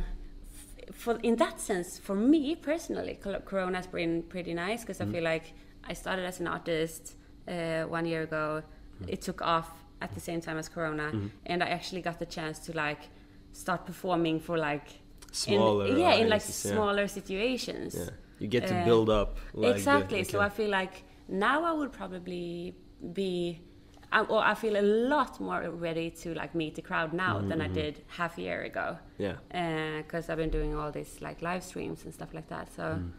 [0.91, 5.10] for in that sense, for me personally, Corona's been pretty nice because Mm-hmm.
[5.10, 7.15] I feel like I started as an artist
[7.48, 8.62] uh, one year ago.
[8.63, 9.10] Mm-hmm.
[9.13, 9.69] It took off
[10.02, 11.12] at the same time as Corona,
[11.45, 13.02] and I actually got the chance to like
[13.54, 14.88] start performing for like
[15.32, 16.71] Smaller in, yeah, in like yeah.
[16.74, 17.95] smaller situations.
[17.98, 19.38] Yeah, you get to Uh, build up.
[19.54, 20.24] Like the- exactly.
[20.24, 20.39] So.
[20.39, 22.76] I feel like now I would probably
[23.13, 23.60] be,
[24.17, 27.60] I- or I feel a lot more ready to like meet the crowd now than
[27.60, 27.78] Mm-hmm.
[27.78, 28.88] I did half a year ago.
[29.25, 29.36] yeah,
[30.01, 32.65] Because I've been doing all these like live streams and stuff like that.
[32.78, 33.12] So Mm.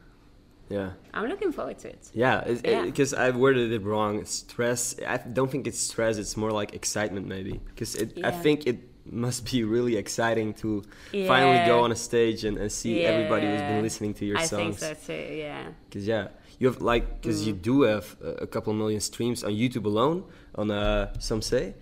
[0.76, 0.90] yeah.
[1.14, 2.02] I'm looking forward to it.
[2.14, 2.84] Yeah, Yeah.
[2.90, 4.24] because I worded it wrong.
[4.24, 4.96] Stress.
[5.14, 6.14] I don't think it's stress.
[6.22, 7.54] It's more like excitement, maybe.
[7.70, 7.92] Because
[8.30, 8.78] I think it
[9.12, 10.82] must be really exciting to
[11.26, 14.46] finally go on a stage and, and see everybody who's been listening to your I
[14.46, 14.82] songs.
[14.82, 15.34] I think so too.
[15.34, 15.68] Yeah.
[15.88, 17.46] Because yeah, you have like because Mm.
[17.46, 20.24] you do have a, a couple million streams on YouTube alone.
[20.54, 21.74] On uh, some say,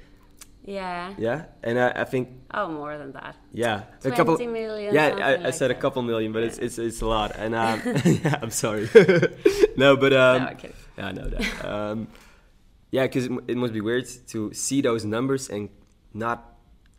[0.64, 1.14] Yeah.
[1.18, 3.36] yeah, and I, I think Oh, more than that.
[3.52, 6.64] yeah, 20 million, Yeah, I, I like said a couple million, but it's Yeah.
[6.64, 7.36] it's it's a lot.
[7.36, 8.88] And um, yeah, I'm sorry.
[9.76, 10.56] no, but um, no,
[10.98, 11.64] yeah, I know that.
[11.64, 12.08] Um,
[12.90, 15.68] yeah, because it, it must be weird to see those numbers and
[16.12, 16.50] not.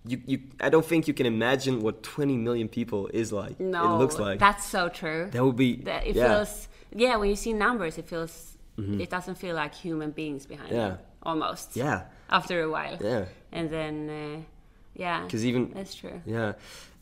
[0.08, 3.60] You, you, I don't think you can imagine what 20 million people is like.
[3.60, 5.30] No, it looks like that's so true.
[5.32, 5.78] that would be.
[5.78, 6.34] That it yeah, Mm-hmm.
[6.46, 10.72] feels yeah when you see numbers it feels it doesn't feel like human beings behind
[10.72, 10.88] Yeah.
[10.89, 13.26] them almost yeah, after a while yeah.
[13.52, 14.41] and then uh,
[14.94, 16.54] yeah Because even that's true yeah,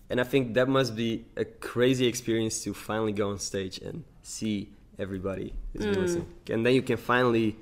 [0.10, 4.04] and I think that must be a crazy experience to finally go on stage and
[4.22, 5.96] see everybody who's Mm.
[6.02, 7.56] listening, and then you can finally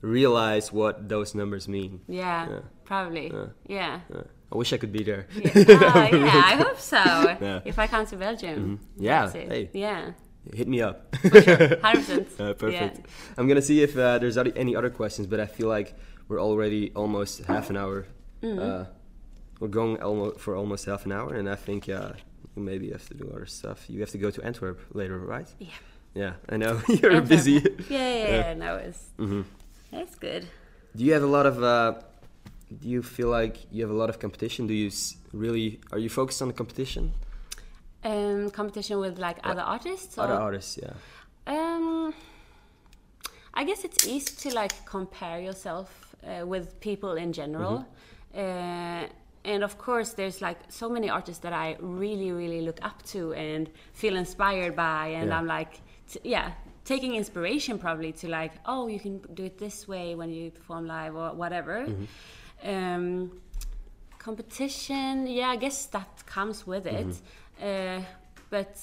[0.00, 2.00] realize what those numbers mean.
[2.06, 2.60] yeah, Yeah.
[2.84, 3.46] probably Yeah.
[3.66, 4.22] yeah Uh,
[4.54, 5.26] I wish I could be there.
[5.34, 5.50] yeah,
[5.94, 6.96] Ah, yeah I hope so
[7.40, 7.60] Yeah.
[7.64, 9.48] if I come to Belgium Yeah, that's it.
[9.48, 9.70] hey.
[9.72, 10.12] yeah
[10.52, 11.14] Hit me up.
[11.16, 13.06] hundred percent Uh, perfect.
[13.36, 15.94] I'm gonna see if uh, there's any other questions, but I feel like
[16.28, 18.06] we're already almost half an hour.
[18.42, 18.58] Mm-hmm.
[18.60, 18.84] Uh,
[19.58, 22.12] we're going almost for almost half an hour, and I think uh,
[22.54, 23.88] you maybe have to do other stuff.
[23.88, 25.48] You have to go to Antwerp later, right?
[25.58, 25.68] yeah
[26.14, 27.28] Yeah, I know you're Antwerp.
[27.28, 27.52] busy.
[27.54, 28.28] yeah yeah, Yeah.
[28.36, 29.42] yeah no it's hmm
[29.90, 30.42] that's good
[30.96, 31.56] Do you have a lot of?
[32.74, 34.66] Uh, do you feel like you have a lot of competition?
[34.66, 35.80] Do you s- really?
[35.92, 37.12] Are you focused on the competition?
[38.06, 40.24] um competition with like other artists or?
[40.24, 40.92] Other artists, yeah.
[41.46, 42.12] Um,
[43.54, 47.86] I guess it's easy to like compare yourself uh, with people in general,
[48.34, 49.04] uh,
[49.44, 53.32] and of course, there's like so many artists that I really, really look up to
[53.34, 55.38] and feel inspired by, and Yeah.
[55.38, 56.52] I'm like, t- yeah,
[56.84, 60.86] taking inspiration probably to like, oh, you can do it this way when you perform
[60.86, 61.86] live or whatever.
[62.62, 63.30] Um,
[64.18, 67.06] competition, yeah, I guess that comes with it,
[67.62, 68.00] uh,
[68.50, 68.76] but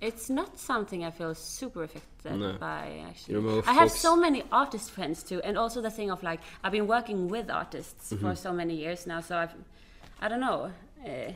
[0.00, 2.54] it's not something I feel super affected No.
[2.58, 3.62] by actually.
[3.66, 6.86] I have so many artist friends too, and also the thing of like I've been
[6.86, 8.26] working with artists Mm-hmm.
[8.26, 9.54] for so many years now, so I've,
[10.20, 10.70] I don't know,
[11.06, 11.32] uh,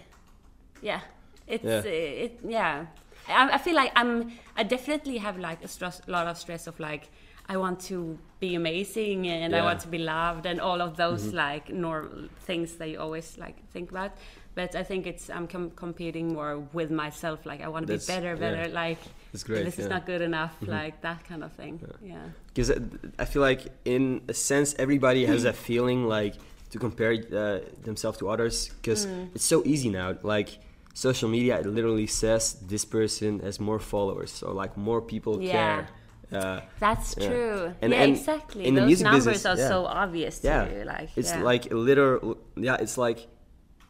[0.82, 1.00] yeah,
[1.46, 1.78] it's Yeah.
[1.84, 2.86] uh, it yeah.
[3.28, 6.80] I, I feel like I'm I definitely have like a stress, lot of stress of
[6.80, 7.10] like
[7.48, 11.32] I want to be amazing and I want to be loved and all of those
[11.32, 14.12] like normal things that you always like think about.
[14.54, 17.38] but I think it's I'm com- competing more with myself.
[17.46, 18.44] Like I want to be That's- better, yeah.
[18.46, 18.64] better.
[18.84, 18.98] Like
[19.44, 19.64] great.
[19.64, 19.84] this is yeah.
[19.84, 19.94] Mm-hmm.
[19.94, 20.54] not good enough.
[20.78, 21.74] Like that kind of thing.
[22.02, 22.26] Yeah.
[22.48, 22.70] because
[23.18, 26.34] I feel like in a sense everybody has that feeling like
[26.72, 29.28] to compare uh, themselves to others because Mm.
[29.34, 30.50] it's so easy now like
[30.94, 35.52] social media it literally says this person has more followers so like more people Yeah.
[35.52, 35.88] care
[36.32, 37.72] uh, That's true.
[37.82, 38.64] And- yeah, and exactly.
[38.66, 40.84] in the Those music numbers business, are so obvious to yeah you.
[40.84, 43.26] Like it's like a literal yeah it's like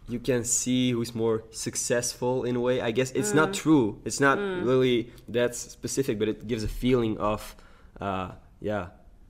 [0.08, 3.40] you can see who's more successful in a way i guess it's Mm.
[3.40, 4.38] not true it's not
[4.70, 7.54] really that specific but it gives a feeling of
[8.00, 8.84] uh, yeah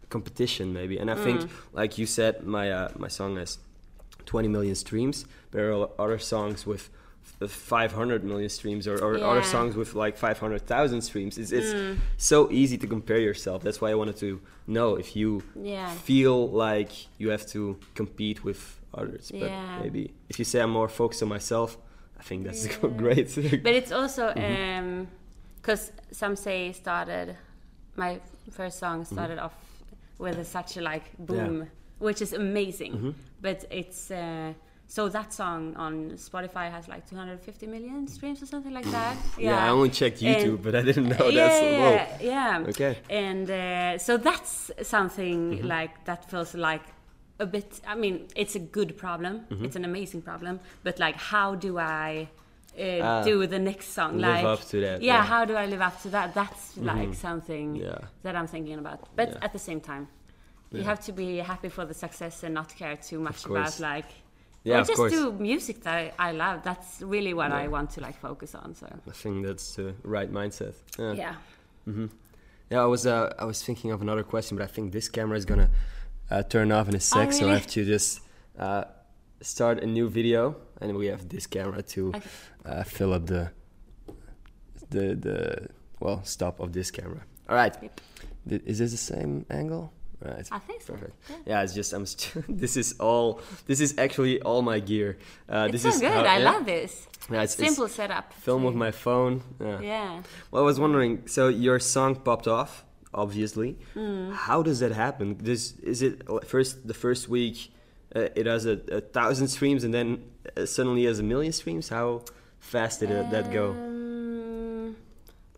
[0.09, 1.49] competition maybe and i think Mm.
[1.81, 3.59] like you said my uh, my song has
[4.27, 6.91] 20 million streams there are other songs with
[7.47, 11.75] 500 million streams or, or other songs with like 500,000 streams it's, it's
[12.17, 15.91] so easy to compare yourself that's why i wanted to know if you Yeah.
[15.95, 18.61] feel like you have to compete with
[18.95, 19.79] others but Yeah.
[19.83, 21.77] maybe if you say i'm more focused on myself
[22.19, 22.89] i think that's Yeah.
[23.05, 23.29] great
[23.63, 25.05] But it's also Mm-hmm.
[25.61, 27.37] because some say started
[27.97, 29.15] my first song Mm-hmm.
[29.15, 29.55] started off
[30.19, 31.69] with a, such a like boom,
[32.01, 32.93] which is amazing.
[32.93, 33.11] Mm-hmm.
[33.41, 34.53] But it's uh,
[34.91, 39.17] so that song on Spotify has like 250 million streams or something like that.
[39.39, 42.71] yeah, i only checked youtube And- but i didn't know yeah, that's yeah, yeah, yeah.
[42.73, 42.95] Okay.
[43.11, 45.67] And uh, so that's something Mm-hmm.
[45.77, 46.83] like that feels like
[47.41, 47.81] a bit.
[47.87, 49.35] I mean, it's a good problem.
[49.51, 49.65] Mm-hmm.
[49.67, 50.59] It's an amazing problem.
[50.83, 52.29] But like, how do I?
[52.79, 55.23] Uh, Ah, do the next song live like up to that, yeah, yeah.
[55.25, 57.99] how do i live up to that that's like something Yeah.
[58.25, 59.45] that i'm thinking about but Yeah.
[59.47, 60.05] at the same time
[60.71, 64.11] you have to be happy for the success and not care too much about like
[64.65, 65.13] Yeah, or just course.
[65.13, 67.65] do music that I, I love that's really what Yeah.
[67.65, 71.35] i want to like focus on so i think that's the right mindset yeah yeah
[72.71, 75.39] Yeah, I was uh, I was thinking of another question, but I think this camera
[75.39, 75.71] is gonna
[76.31, 78.21] uh, turn off in a sec, so I have to just
[78.59, 78.85] uh,
[79.41, 82.29] start a new video, and we have this camera to Okay.
[82.67, 83.51] uh, fill up the
[84.91, 85.69] the the
[86.01, 87.23] well stop of this camera.
[87.49, 88.01] All right, Yep.
[88.67, 89.93] Is this the same angle?
[90.21, 90.49] Right.
[90.51, 91.15] i think so Perfect.
[91.31, 91.37] yeah.
[91.47, 92.05] Yeah, it's just I'm.
[92.07, 93.41] St- this is all.
[93.67, 95.17] This is actually all my gear.
[95.49, 96.51] Uh, it's this so is good how- i yeah.
[96.51, 99.43] love this Yeah, it's, it's simple setup film with my phone.
[99.61, 99.81] Yeah.
[99.81, 101.27] yeah Well, I was wondering.
[101.29, 103.79] So your song popped off, obviously.
[103.95, 104.33] Hmm.
[104.33, 105.37] How does that happen?
[105.39, 107.57] This is it first the first week.
[108.17, 110.09] Uh, it has a, a thousand streams, and then
[110.57, 111.91] uh, suddenly has a million streams.
[111.91, 112.23] How
[112.59, 113.67] fast did it, that go?
[113.73, 114.97] Um,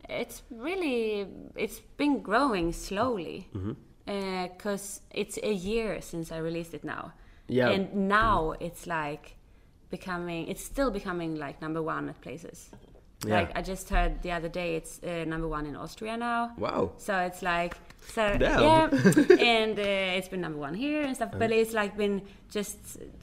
[0.08, 3.72] it's really it's been growing slowly Mm-hmm.
[4.06, 7.12] Because it's a year since I released it now.
[7.48, 7.68] Yeah.
[7.70, 9.36] And now it's like
[9.90, 12.70] becoming it's still becoming like number one at places.
[13.26, 13.34] Yeah.
[13.34, 16.52] Like I just heard the other day, it's uh, number one in Austria now.
[16.56, 16.92] Wow.
[16.96, 17.76] So it's like,
[18.14, 18.62] so Damn.
[18.62, 18.88] yeah,
[19.38, 21.32] and uh, it's been number one here and stuff.
[21.38, 22.78] But it's like been just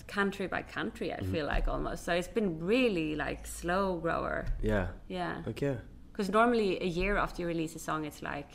[0.08, 1.12] country by country.
[1.12, 2.06] I feel like almost.
[2.06, 4.46] So it's been really like slow grower.
[4.62, 4.90] Yeah.
[5.08, 5.42] Yeah.
[5.48, 5.78] Okay.
[6.12, 8.50] Because normally a year after you release a song, it's like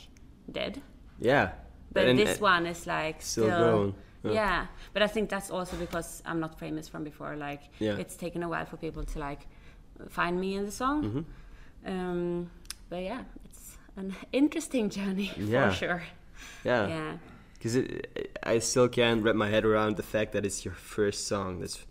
[0.49, 0.81] dead.
[1.19, 1.51] Yeah.
[1.93, 3.95] But And, this uh, one is like still still, growing.
[4.23, 4.31] Yeah.
[4.31, 4.65] Yeah.
[4.93, 7.35] But I think that's also because I'm not famous from before.
[7.35, 7.97] Like Yeah.
[7.97, 9.47] it's taken a while for people to like
[10.09, 11.03] find me in the song.
[11.03, 11.91] Mm-hmm.
[11.91, 12.49] Um,
[12.89, 15.69] but yeah, it's an interesting journey Yeah.
[15.69, 16.03] for sure.
[16.63, 16.87] Yeah.
[16.87, 17.17] Yeah.
[17.53, 17.77] Because
[18.43, 21.59] I still can't wrap my head around the fact that it's your first song.
[21.59, 21.85] That's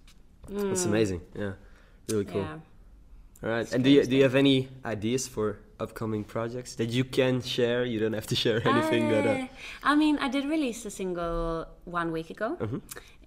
[0.49, 1.23] that's amazing.
[1.35, 1.53] Yeah.
[2.11, 2.43] Really cool.
[2.43, 2.61] Mm.
[3.43, 3.49] Yeah.
[3.49, 3.73] All right.
[3.73, 7.85] And do you do you have any ideas for upcoming projects that you can share?
[7.93, 9.27] You don't have to share anything that.
[9.27, 9.47] Uh, Uh,
[9.91, 12.81] I mean, I did release a single one week ago, Mm-hmm.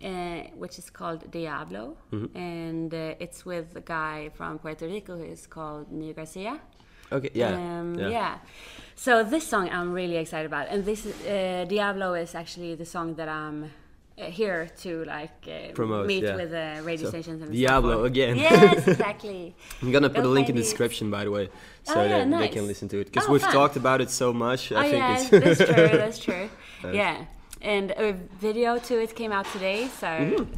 [0.10, 1.84] uh, which is called Diablo,
[2.36, 6.54] and uh, it's with a guy from Puerto Rico who is called Neo Garcia.
[7.12, 7.32] okay.
[7.34, 7.54] Yeah.
[7.56, 8.10] Um, yeah.
[8.18, 8.34] yeah.
[9.06, 13.16] So this song I'm really excited about, and this uh, Diablo is actually the song
[13.20, 13.58] that I'm
[14.18, 16.36] uh, here to like uh, Promote, meet yeah.
[16.36, 18.38] with uh, radio So, stations and Diablo again.
[18.38, 19.56] Yes, exactly.
[19.82, 21.50] I'm gonna put a link in the description, by the way,
[21.84, 23.06] so Oh, yeah, that they can listen to it.
[23.12, 23.52] Because Oh, we've fun.
[23.54, 24.72] talked about it so much.
[24.72, 25.98] I oh think yeah, it's that's true.
[26.04, 26.50] That's true.
[26.94, 27.26] yeah,
[27.62, 30.08] and a video to it came out today, so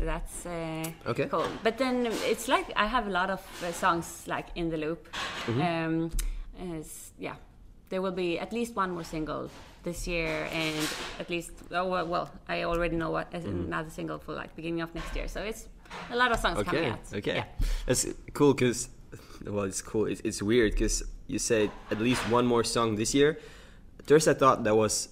[0.05, 0.83] that's uh.
[1.11, 1.25] Okay.
[1.25, 1.47] cool.
[1.63, 5.07] But then it's like I have a lot of uh, songs like in the loop.
[5.47, 5.61] Mm-hmm.
[5.61, 6.11] Um,
[7.19, 7.35] yeah,
[7.89, 9.49] there will be at least one more single
[9.87, 10.75] this year, and
[11.21, 13.71] at least oh well, well I already know what as mm-hmm.
[13.71, 15.27] another single for like beginning of next year.
[15.27, 15.61] So it's
[16.11, 16.91] a lot of songs coming okay.
[16.91, 16.99] out.
[17.19, 17.35] Okay.
[17.41, 17.65] Yeah.
[17.85, 18.89] That's cool because,
[19.45, 20.05] well, it's cool.
[20.05, 23.39] It's, it's weird because you said at least one more song this year.
[23.99, 25.09] At first, I thought that was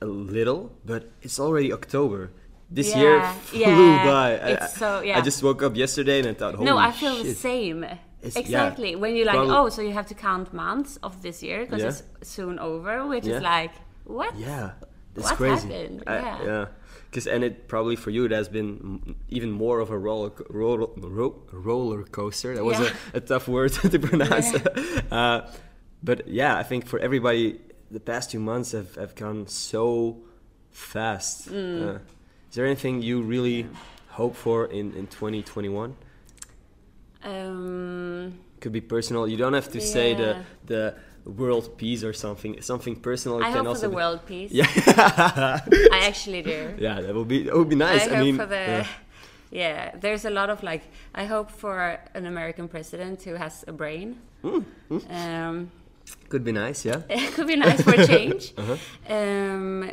[0.00, 2.30] a little, but it's already October.
[2.70, 4.28] This year flew yeah, by.
[4.40, 5.18] I- so- yeah.
[5.18, 7.84] I just woke up yesterday and I thought, holy no, I feel the same.
[7.84, 8.40] It's- yeah.
[8.40, 8.96] exactly.
[8.96, 11.82] When you're like, Probably- oh, so you have to count months of this year because
[11.82, 11.88] Yeah.
[11.88, 13.36] it's soon over, which Yeah.
[13.36, 13.72] is like,
[14.04, 14.36] what?
[14.38, 14.72] Yeah.
[15.14, 15.68] That's what crazy.
[15.68, 16.02] happened?
[16.06, 16.44] I- yeah.
[16.44, 16.66] yeah.
[17.10, 20.86] Because and it probably for you it has been even more of a roller roller,
[20.96, 22.54] ro- roller coaster.
[22.54, 22.90] That was Yeah.
[23.12, 24.54] a, a tough word to pronounce.
[25.12, 25.50] uh,
[26.02, 27.60] but yeah, I think for everybody,
[27.90, 30.22] the past two months have, have gone so
[30.70, 31.50] fast.
[31.50, 31.96] Mm.
[31.96, 31.98] Uh,
[32.48, 33.66] is there anything you really
[34.08, 35.94] hope for in, in 2021?
[37.22, 39.28] Um, Could be personal.
[39.28, 42.60] You don't have to say the the world peace or something.
[42.62, 43.38] Something personal.
[43.38, 44.50] I can hope for also the be- world peace.
[44.52, 44.66] Yeah.
[45.92, 46.74] I actually do.
[46.78, 48.02] yeah, that would be that would be nice.
[48.08, 48.86] I I, hope mean, for the yeah.
[49.50, 49.96] yeah.
[50.00, 50.82] There's a lot of like
[51.14, 54.16] I hope for an American president who has a brain.
[54.42, 54.64] Mm,
[55.10, 55.70] Um,
[56.28, 56.84] could be nice.
[56.84, 57.02] Yeah.
[57.08, 58.52] it could be nice for a change.
[58.58, 58.76] Uh-huh.
[59.14, 59.90] um,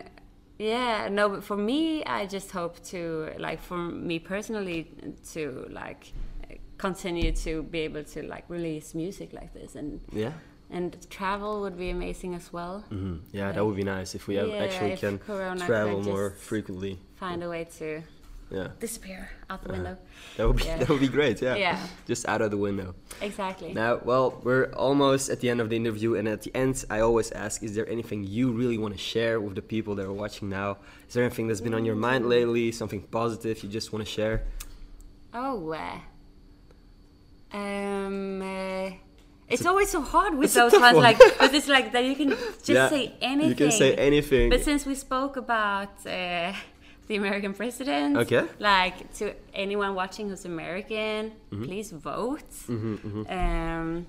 [0.57, 4.87] yeah, no, but for me, I just hope to like for me personally
[5.33, 6.11] to like
[6.77, 10.31] continue to be able to like release music like this and Yeah.
[10.69, 12.83] And travel would be amazing as well.
[12.89, 16.31] hmm Yeah, that would be nice if we Yeah, actually if can Corona travel more
[16.31, 16.99] frequently.
[17.15, 18.01] Find a way to
[18.51, 19.97] Yeah, disappear out the window.
[20.37, 20.77] that would be Yeah.
[20.79, 21.41] that would be great.
[21.41, 21.55] Yeah.
[21.55, 21.87] Yeah.
[22.07, 22.95] Just out of the window.
[23.21, 23.73] Exactly.
[23.73, 26.99] Now, well, we're almost at the end of the interview, and at the end, I
[27.01, 30.13] always ask: Is there anything you really want to share with the people that are
[30.23, 30.77] watching now?
[31.07, 32.71] Is there anything that's been on your mind lately?
[32.71, 34.45] Something positive you just want to share?
[35.33, 35.99] Oh, uh,
[37.55, 38.89] um, uh,
[39.49, 41.03] it's always so hard with those ones, one.
[41.03, 42.29] like, because it's like that you can
[42.69, 43.49] just Yeah, say anything.
[43.49, 44.49] You can say anything.
[44.49, 46.53] But since we spoke about uh,
[47.07, 48.43] the American president, Okay.
[48.59, 51.63] like to anyone watching who's American, Mm-hmm.
[51.65, 52.43] please vote.
[53.29, 54.05] Um,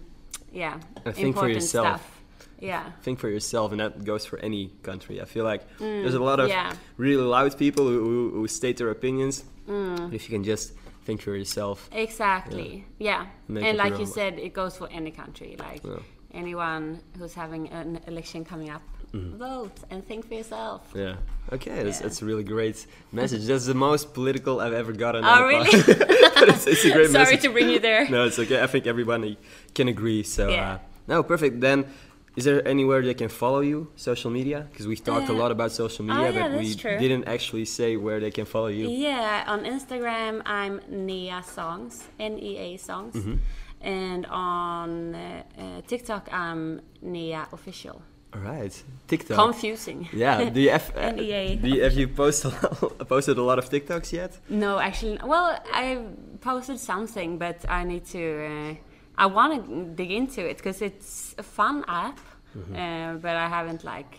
[0.53, 1.87] yeah, And think for yourself.
[1.87, 2.17] stuff.
[2.61, 2.85] Yeah.
[3.03, 5.19] think for yourself, and that goes for any country.
[5.23, 6.73] I feel like there's a lot of Mm, yeah.
[6.99, 9.45] really loud people who, who, who state their opinions.
[9.71, 10.13] Mm.
[10.13, 10.73] If you can just
[11.05, 12.85] think for yourself, Exactly.
[12.99, 13.27] Yeah.
[13.49, 15.57] Make and like you said, it goes for any country.
[15.59, 16.01] Like Yeah.
[16.35, 19.39] anyone who's having an election coming up, Mm-hmm.
[19.39, 20.81] vote and think for yourself.
[20.95, 21.17] yeah.
[21.53, 22.05] Okay, that's, Yeah.
[22.07, 23.43] that's a really great message.
[23.51, 25.25] That's the most political I've ever gotten.
[25.25, 25.71] Oh, on a really?
[26.53, 27.13] It's, it's a great message.
[27.19, 27.43] Sorry message.
[27.43, 28.09] to bring you there.
[28.09, 28.63] No, it's okay.
[28.63, 29.37] I think everybody
[29.75, 30.23] can agree.
[30.23, 30.75] So, Yeah.
[30.75, 30.79] uh,
[31.09, 31.61] no, perfect.
[31.61, 31.87] Then,
[32.37, 34.67] is there anywhere they can follow you, social media?
[34.71, 36.99] Because we've talked a Uh, lot about social oh, media, yeah, but we true.
[36.99, 38.89] didn't actually say where they can follow you.
[38.89, 43.37] Yeah, on Instagram I'm Nea Songs, N E A Songs, Mm-hmm.
[43.83, 48.01] and on uh, uh, TikTok I'm Nea Official.
[48.33, 48.75] All right,
[49.09, 49.37] TikTok.
[49.37, 50.09] Confusing.
[50.13, 51.57] yeah, do you have, uh, NEA.
[51.57, 52.53] do you, have you posted
[53.09, 54.39] posted a lot of TikToks yet?
[54.49, 55.99] No, actually, well, I
[56.41, 58.77] posted something, but I need to.
[59.25, 62.19] I want to dig into it because it's a fun app,
[62.75, 64.13] uh, but I haven't like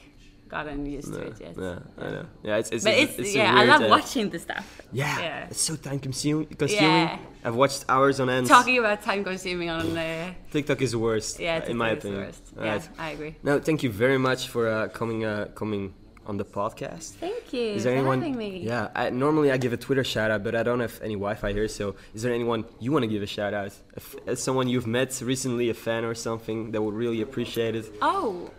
[0.56, 1.56] gotten used to it yet.
[1.56, 2.00] Mm-hmm.
[2.00, 2.26] Yeah, I know.
[2.48, 4.66] Yeah, it's it's, But it's, it's yeah, I love uh, watching the stuff.
[4.92, 5.52] Yeah, Yeah.
[5.52, 6.48] it's so time consuming.
[6.64, 7.08] Consuming.
[7.08, 7.46] Yeah.
[7.46, 8.46] I've watched hours on end.
[8.48, 9.86] Talking about time consuming on.
[9.98, 11.40] Uh, TikTok is the worst.
[11.40, 12.26] yeah, uh, in my TikTok is the opinion.
[12.28, 12.44] worst.
[12.58, 12.90] All Yeah, right.
[13.06, 13.34] I agree.
[13.48, 15.84] No, thank you very much for uh, coming uh, coming
[16.28, 17.14] on the podcast.
[17.16, 18.20] Thank you Is there anyone?
[18.38, 18.60] me.
[18.60, 21.52] Yeah, I, normally I give a Twitter shout out, but I don't have any Wi-Fi
[21.54, 21.68] here.
[21.68, 23.72] So, is there anyone you want to give a shout out?
[23.96, 27.92] If, as someone you've met recently, a fan or something that would really appreciate it.
[28.02, 28.52] Oh.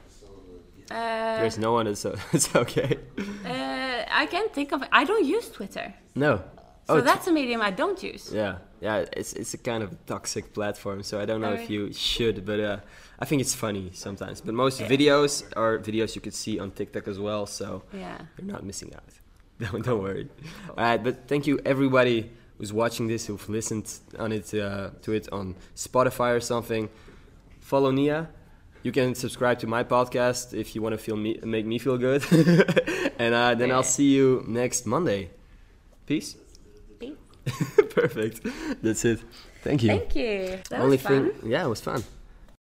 [0.91, 2.99] Uh, There's no one, so it's okay.
[3.47, 4.83] uh, I can't think of.
[4.93, 6.43] I don't use Twitter, No.
[6.87, 8.31] so t- that's a medium I don't use.
[8.35, 9.05] yeah, yeah.
[9.17, 12.61] It's it's a kind of toxic platform, so I don't know if you should, but
[12.61, 12.77] uh,
[13.19, 14.41] I think it's funny sometimes.
[14.41, 14.89] But most Yeah.
[14.89, 18.19] videos are videos you could see on TikTok as well, so Yeah.
[18.39, 19.05] you're not missing out.
[19.71, 20.29] Don't, don't worry.
[20.71, 23.87] All right, but thank you everybody who's watching this, who've listened
[24.19, 26.89] on it uh, to it on Spotify or something.
[27.61, 28.29] Follow Nea.
[28.83, 31.97] You can subscribe to my podcast if you want to feel me, make me feel
[31.97, 32.25] good.
[33.21, 35.31] and uh, then I'll see you next Monday.
[36.07, 36.35] Peace.
[36.99, 37.15] Peace.
[37.91, 38.41] Perfect.
[38.83, 39.21] That's it.
[39.63, 39.91] Thank you.
[39.91, 40.59] Thank you.
[40.71, 41.31] That Only was fun.
[41.31, 42.03] thing, yeah, it was fun.